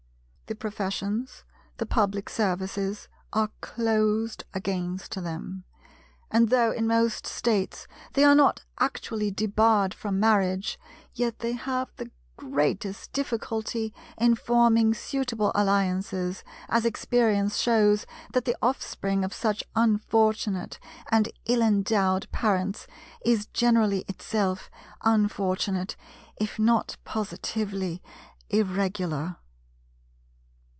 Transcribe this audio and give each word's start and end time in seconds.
The 0.47 0.55
professions, 0.55 1.45
the 1.77 1.85
public 1.85 2.27
services, 2.29 3.07
are 3.31 3.49
closed 3.61 4.43
against 4.53 5.15
them, 5.15 5.63
and 6.29 6.49
though 6.49 6.71
in 6.73 6.87
most 6.87 7.25
States 7.25 7.87
they 8.15 8.25
are 8.25 8.35
not 8.35 8.65
actually 8.77 9.31
debarred 9.31 9.93
from 9.93 10.19
marriage, 10.19 10.77
yet 11.13 11.39
they 11.39 11.53
have 11.53 11.87
the 11.95 12.11
greatest 12.35 13.13
difficulty 13.13 13.93
in 14.17 14.35
forming 14.35 14.93
suitable 14.93 15.53
alliances, 15.55 16.43
as 16.67 16.83
experience 16.83 17.55
shews 17.57 18.05
that 18.33 18.43
the 18.43 18.57
offspring 18.61 19.23
of 19.23 19.33
such 19.33 19.63
unfortunate 19.73 20.79
and 21.09 21.31
ill 21.45 21.61
endowed 21.61 22.29
parents 22.33 22.87
is 23.23 23.45
generally 23.53 23.99
itself 24.09 24.69
unfortunate, 25.03 25.95
if 26.41 26.59
not 26.59 26.97
positively 27.05 28.01
Irregular. 28.49 29.37